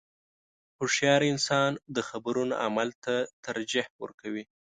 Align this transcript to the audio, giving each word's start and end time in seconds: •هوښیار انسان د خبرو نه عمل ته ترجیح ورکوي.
•هوښیار 0.77 1.21
انسان 1.33 1.71
د 1.95 1.97
خبرو 2.09 2.43
نه 2.51 2.55
عمل 2.65 2.89
ته 3.03 3.15
ترجیح 3.45 3.87
ورکوي. 4.03 4.43